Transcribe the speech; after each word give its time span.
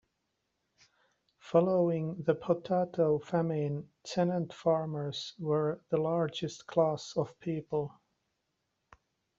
Following 1.37 2.23
the 2.23 2.33
Potato 2.33 3.19
Famine 3.19 3.87
tenant 4.03 4.51
farmers 4.51 5.35
were 5.37 5.79
the 5.89 5.97
largest 5.97 6.65
class 6.65 7.15
of 7.15 7.39
people. 7.39 7.93